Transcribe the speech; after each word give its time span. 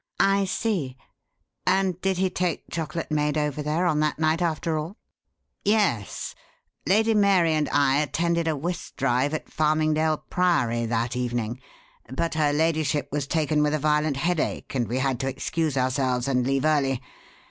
"I 0.19 0.45
see. 0.45 0.97
And 1.67 2.01
did 2.01 2.17
he 2.17 2.31
take 2.31 2.71
Chocolate 2.71 3.11
Maid 3.11 3.37
over 3.37 3.61
there 3.61 3.85
on 3.85 3.99
that 3.99 4.17
night, 4.17 4.41
after 4.41 4.75
all?" 4.79 4.97
"Yes. 5.63 6.33
Lady 6.87 7.13
Mary 7.13 7.53
and 7.53 7.69
I 7.69 7.97
attended 7.97 8.47
a 8.47 8.55
whist 8.57 8.95
drive 8.95 9.31
at 9.35 9.45
Farmingdale 9.47 10.23
Priory 10.27 10.87
that 10.87 11.15
evening; 11.15 11.61
but 12.11 12.33
her 12.33 12.51
ladyship 12.51 13.09
was 13.11 13.27
taken 13.27 13.61
with 13.61 13.75
a 13.75 13.77
violent 13.77 14.17
headache 14.17 14.73
and 14.73 14.87
we 14.87 14.97
had 14.97 15.19
to 15.19 15.27
excuse 15.29 15.77
ourselves 15.77 16.27
and 16.27 16.47
leave 16.47 16.65
early. 16.65 16.99